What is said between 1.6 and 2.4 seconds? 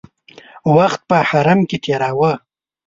کې تېراوه.